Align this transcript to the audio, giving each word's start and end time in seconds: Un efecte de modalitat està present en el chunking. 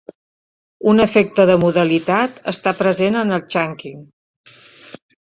Un 0.91 1.01
efecte 1.01 1.43
de 1.49 1.57
modalitat 1.63 2.39
està 2.51 2.73
present 2.79 3.19
en 3.19 3.35
el 3.37 3.43
chunking. 3.55 4.01